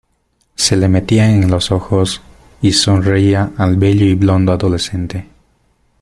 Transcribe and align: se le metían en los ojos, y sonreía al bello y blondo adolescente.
se 0.55 0.75
le 0.77 0.87
metían 0.89 1.43
en 1.43 1.51
los 1.51 1.69
ojos, 1.71 2.23
y 2.59 2.71
sonreía 2.71 3.51
al 3.55 3.75
bello 3.75 4.03
y 4.07 4.15
blondo 4.15 4.51
adolescente. 4.51 5.27